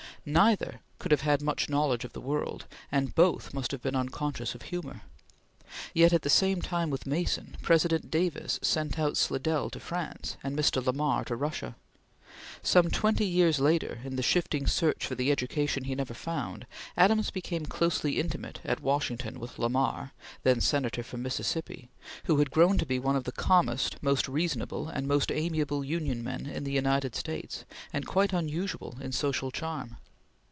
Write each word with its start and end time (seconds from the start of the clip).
Neither 0.23 0.81
could 0.99 1.09
have 1.11 1.21
had 1.21 1.41
much 1.41 1.67
knowledge 1.67 2.05
of 2.05 2.13
the 2.13 2.21
world, 2.21 2.67
and 2.91 3.15
both 3.15 3.55
must 3.55 3.71
have 3.71 3.81
been 3.81 3.95
unconscious 3.95 4.53
of 4.53 4.61
humor. 4.61 5.01
Yet 5.95 6.13
at 6.13 6.21
the 6.21 6.29
same 6.29 6.61
time 6.61 6.91
with 6.91 7.07
Mason, 7.07 7.57
President 7.63 8.11
Davis 8.11 8.59
sent 8.61 8.99
out 8.99 9.17
Slidell 9.17 9.71
to 9.71 9.79
France 9.79 10.37
and 10.43 10.55
Mr. 10.55 10.85
Lamar 10.85 11.25
to 11.25 11.35
Russia. 11.35 11.75
Some 12.61 12.91
twenty 12.91 13.25
years 13.25 13.59
later, 13.59 13.99
in 14.05 14.15
the 14.15 14.21
shifting 14.21 14.67
search 14.67 15.07
for 15.07 15.15
the 15.15 15.31
education 15.31 15.85
he 15.85 15.95
never 15.95 16.13
found, 16.13 16.67
Adams 16.95 17.31
became 17.31 17.65
closely 17.65 18.19
intimate 18.19 18.59
at 18.63 18.79
Washington 18.83 19.39
with 19.39 19.57
Lamar, 19.57 20.11
then 20.43 20.61
Senator 20.61 21.01
from 21.01 21.23
Mississippi, 21.23 21.89
who 22.25 22.37
had 22.37 22.51
grown 22.51 22.77
to 22.77 22.85
be 22.85 22.99
one 22.99 23.15
of 23.15 23.23
the 23.23 23.31
calmest, 23.31 23.95
most 24.03 24.27
reasonable 24.27 24.87
and 24.87 25.07
most 25.07 25.31
amiable 25.31 25.83
Union 25.83 26.23
men 26.23 26.45
in 26.45 26.63
the 26.63 26.71
United 26.71 27.15
States, 27.15 27.65
and 27.91 28.05
quite 28.05 28.33
unusual 28.33 28.99
in 29.01 29.11
social 29.11 29.49
charm. 29.49 29.97